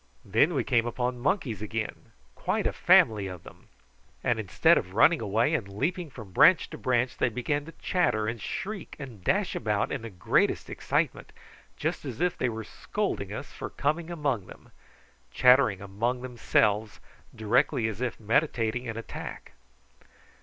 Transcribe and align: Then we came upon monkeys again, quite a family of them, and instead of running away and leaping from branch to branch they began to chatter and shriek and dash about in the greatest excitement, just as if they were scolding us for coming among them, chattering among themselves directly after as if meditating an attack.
Then 0.25 0.55
we 0.55 0.63
came 0.63 0.87
upon 0.87 1.19
monkeys 1.19 1.61
again, 1.61 2.11
quite 2.33 2.65
a 2.65 2.73
family 2.73 3.27
of 3.27 3.43
them, 3.43 3.67
and 4.23 4.39
instead 4.39 4.75
of 4.75 4.95
running 4.95 5.21
away 5.21 5.53
and 5.53 5.67
leaping 5.71 6.09
from 6.09 6.31
branch 6.31 6.71
to 6.71 6.77
branch 6.79 7.17
they 7.19 7.29
began 7.29 7.65
to 7.65 7.71
chatter 7.73 8.25
and 8.27 8.41
shriek 8.41 8.95
and 8.97 9.23
dash 9.23 9.53
about 9.55 9.91
in 9.91 10.01
the 10.01 10.09
greatest 10.09 10.71
excitement, 10.71 11.31
just 11.77 12.03
as 12.03 12.19
if 12.19 12.35
they 12.35 12.49
were 12.49 12.63
scolding 12.63 13.31
us 13.31 13.53
for 13.53 13.69
coming 13.69 14.09
among 14.09 14.47
them, 14.47 14.71
chattering 15.29 15.81
among 15.81 16.23
themselves 16.23 16.99
directly 17.35 17.85
after 17.87 17.91
as 18.03 18.13
if 18.15 18.19
meditating 18.19 18.87
an 18.87 18.97
attack. 18.97 19.51